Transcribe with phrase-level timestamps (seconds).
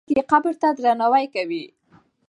[0.05, 1.63] خلک یې قبر ته درناوی کوي.